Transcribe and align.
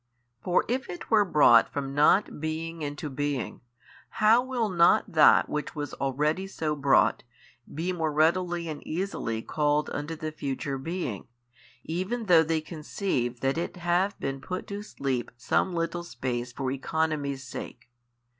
For 0.43 0.65
if 0.67 0.89
it 0.89 1.11
were 1.11 1.23
brought 1.23 1.71
from 1.71 1.93
not 1.93 2.39
being 2.41 2.81
into 2.81 3.07
being, 3.07 3.61
how 4.17 4.41
will 4.41 4.67
not 4.67 5.11
that 5.11 5.47
which 5.47 5.75
was 5.75 5.93
already 5.93 6.47
so 6.47 6.75
brought, 6.75 7.21
be 7.71 7.93
more 7.93 8.11
readily 8.11 8.67
and 8.67 8.81
easily 8.83 9.43
called 9.43 9.91
unto 9.93 10.15
the 10.15 10.31
future 10.31 10.79
being, 10.79 11.27
even 11.83 12.25
though 12.25 12.41
they 12.41 12.61
conceive 12.61 13.33
5 13.33 13.39
that 13.41 13.59
it 13.59 13.75
have 13.77 14.19
been 14.19 14.41
put 14.41 14.65
to 14.69 14.81
sleep 14.81 15.29
some 15.37 15.71
little 15.71 16.03
space 16.03 16.51
for 16.51 16.71
economy's 16.71 17.43
sake? 17.43 17.91